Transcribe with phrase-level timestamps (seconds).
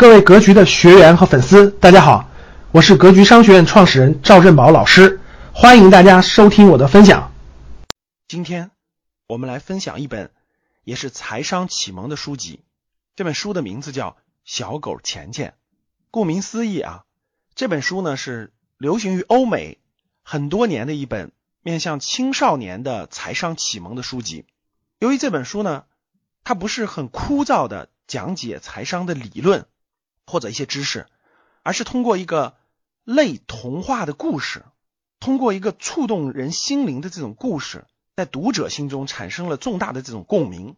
[0.00, 2.30] 各位格局的学员和粉丝，大家好，
[2.72, 5.20] 我是格局商学院创始人赵振宝老师，
[5.52, 7.30] 欢迎大家收听我的分享。
[8.26, 8.70] 今天
[9.26, 10.30] 我们来分享一本
[10.84, 12.60] 也是财商启蒙的书籍，
[13.14, 15.50] 这本书的名字叫《小狗钱钱》。
[16.10, 17.04] 顾名思义啊，
[17.54, 19.76] 这本书呢是流行于欧美
[20.22, 21.30] 很多年的一本
[21.62, 24.46] 面向青少年的财商启蒙的书籍。
[24.98, 25.84] 由于这本书呢，
[26.42, 29.66] 它不是很枯燥的讲解财商的理论。
[30.30, 31.06] 或者一些知识，
[31.62, 32.56] 而是通过一个
[33.04, 34.64] 类童话的故事，
[35.18, 37.84] 通过一个触动人心灵的这种故事，
[38.16, 40.76] 在读者心中产生了重大的这种共鸣，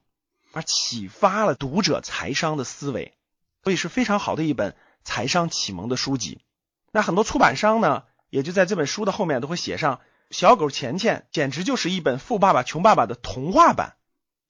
[0.52, 3.14] 而启发了读者财商的思维，
[3.62, 6.40] 所以是非常好的一本财商启蒙的书籍。
[6.90, 10.00] 那很多出版商呢，也就在这本书的后面都会写上
[10.30, 13.96] “小狗钱钱”，简直就是一本富爸爸穷爸爸的童话版。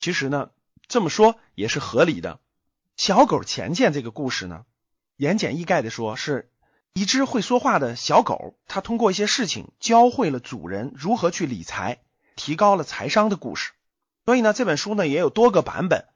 [0.00, 0.50] 其实呢，
[0.88, 2.40] 这么说也是合理的。
[2.96, 4.64] 小狗钱钱这个故事呢。
[5.22, 6.50] 言简意赅的说，是
[6.94, 12.00] 一只会说话的小狗，它通过一些事情教会了主人如何去理财，
[12.34, 13.70] 提高了财商的故事。
[14.24, 16.06] 所以呢，这本书呢也有多个版本。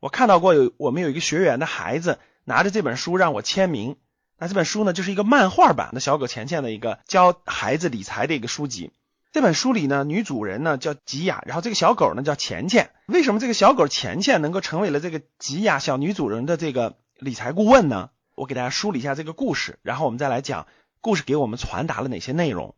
[0.00, 3.98] 我看到过有我们有一个学员的孩子拿着这本书让我签名。
[4.36, 8.90] 那这本书呢就是一个漫画版的小狗钱钱的一个教孩子理财的一个书籍。
[9.30, 12.90] 这本书里呢，女主人呢叫吉雅，然后这个小狗呢叫钱钱。
[13.06, 18.10] 为什么这个小狗钱钱能够成为了这个吉雅小女主人的这个理财顾问呢？
[18.36, 20.66] 我给大家梳理一下这个故事，然后我们再来讲
[21.00, 22.74] 故事给我们传达了哪些内容。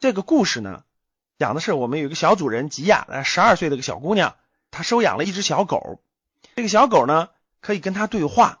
[0.00, 0.82] 这个故事呢，
[1.38, 4.34] 讲的是我们有一个小主人吉亚，十二岁的一个小姑娘，
[4.70, 6.00] 她收养了一只小狗。
[6.56, 7.28] 这个小狗呢，
[7.60, 8.60] 可以跟她对话。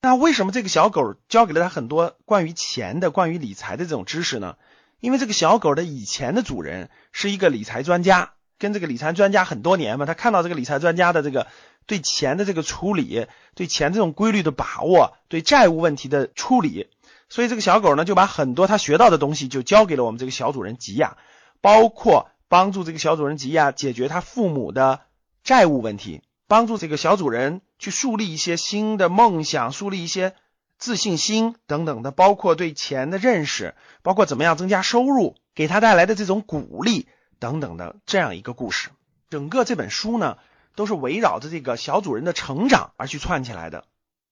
[0.00, 4.56] 那为什么这个小狗教给了她很多关于钱的、关于理财的这种知识呢？
[5.00, 11.48] 因为这个小狗的以前的主人是一个理财专家，跟这个理财专家很多年嘛，他看到这个理财专家的这个。
[11.90, 16.86] 对钱的这个处理，对钱这种规律的把握，对债务问题的处理，
[17.28, 21.16] 所以这个小狗呢就把很多他学到的东西就交给了我们这个小主人吉亚，
[21.60, 25.00] 包括帮助这个小主人吉亚解决他父母的
[25.42, 30.34] 债务问题，帮助这个小主人去树立一些新的梦想，树立一些
[30.78, 37.08] 自信心等等的，包括对钱的认识，包括怎么样增加收入，给他带来的这种鼓励
[37.40, 38.90] 等等的这样一个故事。
[39.28, 40.38] 整个这本书呢。
[40.74, 43.84] 都是围绕着这个小主人的成长而去串起来的。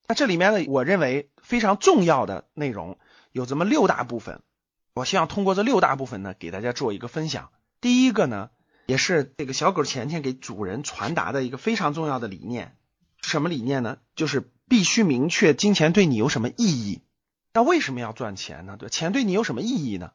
[0.07, 2.99] 那这里面呢，我认为非常重要的内容
[3.33, 4.41] 有这么六大部分。
[4.95, 7.51] 我希望通过这六大部分呢，给大家做一个分享。
[7.81, 8.51] 第一个呢，
[8.87, 12.75] 也是这个小狗钱钱给主人传达的一个非常重要的理念，
[13.21, 13.99] 什么理念呢？
[14.17, 17.03] 就是必须明确金钱对你有什么意义。
[17.53, 18.77] 那为什么要赚钱呢？
[18.79, 20.13] 对，钱对你有什么意义呢？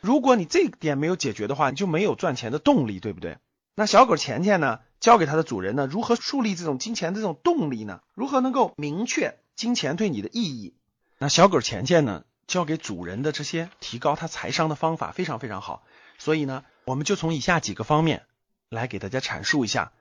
[0.00, 3.38] 如果你这点没有解决的话，你就没有赚钱的动力，对不对？
[3.74, 4.80] 那小狗钱钱呢？
[5.02, 5.86] 交给他的主人呢？
[5.86, 8.02] 如何树立这种金钱的这种动力呢？
[8.14, 10.74] 如何能够明确金钱对你的意义？
[11.18, 12.24] 那小狗钱钱呢？
[12.46, 15.82] 教给主人的这些提高他财商的方法非常非常好。
[16.18, 18.26] 所以呢，我们就从以下几个方面
[18.68, 19.92] 来给大家阐述一下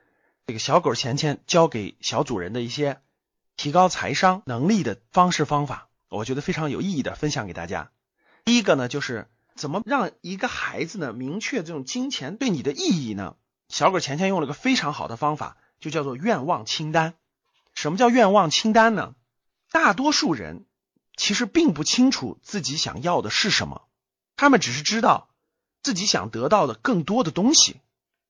[0.46, 3.00] 这个小狗钱钱教给小主人的一些
[3.58, 7.90] 提高财商能力的方式方法，我觉得非常有意义的，分享给大家。
[8.46, 13.36] 第一个呢，就是怎么让一个孩子呢明确这种金钱对你的意义呢？
[13.72, 17.14] 小狗钱钱用了个非常好的方法，就叫做愿望清单。
[17.74, 19.16] 什么叫愿望清单呢？
[19.72, 20.66] 大多数人
[21.16, 23.84] 其实并不清楚自己想要的是什么，
[24.36, 25.30] 他们只是知道
[25.82, 27.80] 自己想得到的更多的东西。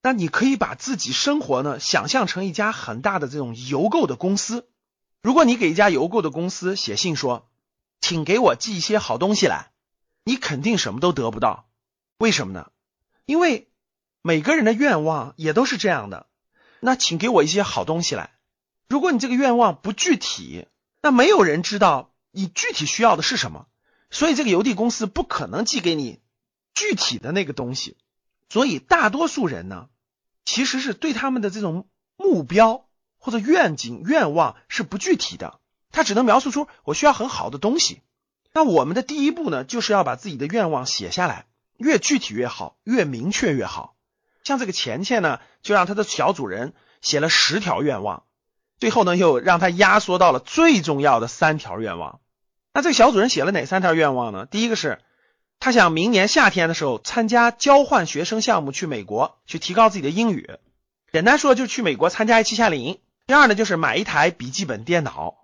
[0.04, 4.70] 那你可以把自己生活呢想象成一家很大的这种邮购的公司。
[5.24, 7.50] 如果你给一家邮购的公司写信说，
[8.00, 9.72] 请给我寄一些好东西来，
[10.24, 11.68] 你肯定什么都得不到。
[12.20, 12.72] 为什么呢？
[13.26, 13.70] 因为。
[14.24, 16.28] 每个人的愿望也都是这样的，
[16.80, 18.32] 那请给我一些好东西来。
[18.88, 20.68] 如果你这个愿望不具体，
[21.02, 23.66] 那没有人知道你具体需要的是什么，
[24.12, 26.20] 所以这个邮递公司不可能寄给你
[26.76, 27.98] 具体的那个东西。
[28.50, 29.88] 所以大多数人呢，
[30.46, 35.60] 其实是对他们的这种目标或者愿景、愿望是不具体的，
[35.92, 38.02] 他只能描述出我需要很好的东西。
[38.54, 41.48] 那我们的第一步呢，就是要把自己的愿望写下来，
[41.78, 43.96] 越具体越好，越明确越好。
[44.52, 48.24] 像这个钱钱呢，就让他的小主人写了十条愿望，
[48.80, 52.20] 最后呢又让他压缩到了最重要的三条愿望。
[52.74, 54.46] 那这个小主人写了哪三条愿望呢？
[54.46, 55.00] 第一个是
[55.62, 60.50] 他想明年夏天的时候参加交换学生项目去美国，去提高自己的英语。
[61.14, 63.00] 简单说，就是去美国参加一期夏令营。
[63.28, 65.38] 第二呢，就是买一台笔记本电脑。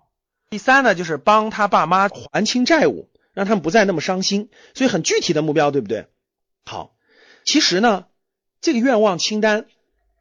[0.50, 4.50] 第三呢，就是帮他爸妈还清债务，让他们不再那么伤心。
[4.74, 6.08] 所以很具体的目标，对不对？
[6.66, 6.94] 好，
[7.44, 8.04] 其实呢。
[8.60, 9.66] 这个愿望清单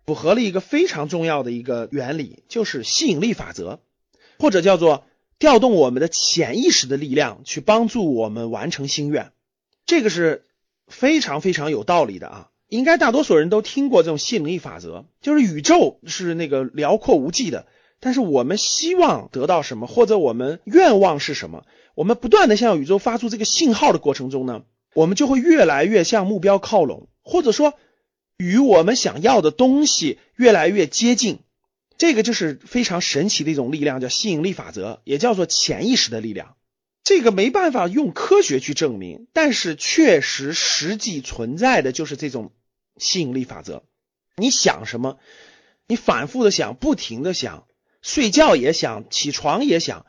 [0.06, 3.80] 符合了一个非常重要的一个原理，就是吸引力法则，
[4.40, 5.04] 或者叫做
[5.40, 9.32] 调动我们的潜意识的力量去帮助我们完成心愿，
[9.86, 10.46] 这个是
[10.88, 12.50] 非常非常有道理的啊！
[12.70, 17.66] 应该大多数人都听过这种吸引力法则，就是宇宙是那个辽阔无际的，
[18.00, 24.64] 但是我们希望得到什么，或者我们愿望是什么，我们不断的向宇宙发出这个信号的过程中呢，
[24.94, 27.74] 我们就会越来越向目标靠拢，或者说
[28.38, 31.40] 与我们想要的东西越来越接近。
[31.98, 36.56] 这个就是非常神奇的一种力量，叫吸引力法则，也叫做潜意识的力量。
[37.04, 42.52] 这个没办法用科学去证明，但是确实实际存在的就是这种
[42.98, 43.84] 吸引力法则。
[44.36, 45.18] 你想什么，
[45.88, 47.66] 你反复的想，不停的想，
[48.02, 50.06] 睡觉也想，起床也想，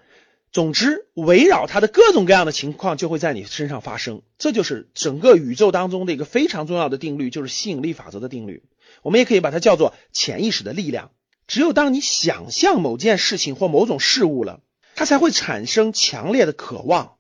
[0.50, 4.22] 总之围绕它的各种各样的情况就会在你身上发生。
[4.38, 8.64] 这就是整个宇宙当中的一个非常重要的定律，就是吸引力法则的定律。
[9.02, 11.10] 我们也可以把它叫做潜意识的力量。
[11.46, 14.60] 只有当你想象某件事情或某种事物了，
[14.94, 17.16] 它才会产生强烈的渴望。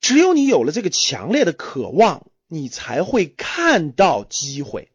[0.00, 4.90] 只有你有了这个强烈的渴望，你才会看到机会。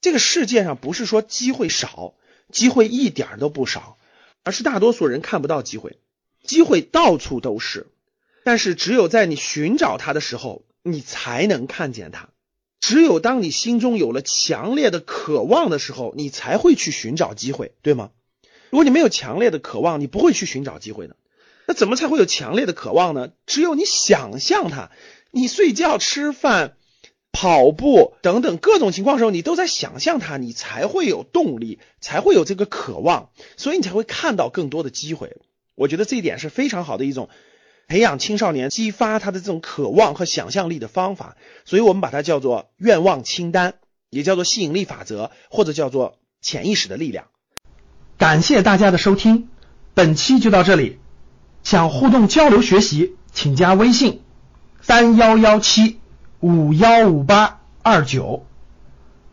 [0.00, 2.14] 这个世界上不是说机会少，
[2.52, 3.96] 机会一点都不少，
[4.44, 5.98] 而是大多数人看不到机会。
[6.44, 7.86] 机会到处都是，
[8.44, 12.30] 但是只有在你寻找它的时候，你才能看见它。
[12.80, 18.10] 只有当你心中有了强烈的渴望的时候，你才会去寻找机会，对吗？
[18.70, 21.16] 如果你没有强烈的渴望，你不会去寻找机会的。
[21.66, 23.30] 那怎么才会有强烈的渴望呢？
[23.46, 24.90] 只有你想象它，
[25.30, 26.76] 你睡觉、吃饭、
[27.32, 35.36] 跑步等等各种情况的时候，你都在想象它，你才会有动力，才会有这个渴望，所以你才会看到更多的机会。
[35.78, 37.28] 我觉得这一点是非常好的一种
[37.86, 41.36] 培养青少年、激发他的这种渴望和想象力的方法。
[41.64, 43.74] 所以我们把它叫做愿望清单，
[44.10, 47.26] 也叫做吸引力法则，或者叫做潜意识的力量。
[48.18, 49.48] 感谢大家的收听，
[49.94, 50.98] 本期就到这里。
[51.62, 54.22] 想互动交流学习，请加微信
[54.80, 56.00] 三幺幺七
[56.40, 58.46] 五幺五八二九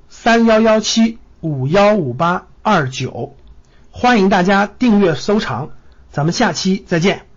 [0.09, 3.36] 三幺幺七五幺五八二九，
[3.91, 5.71] 欢迎大家订阅收藏，
[6.15, 7.35] 咱们下期再见。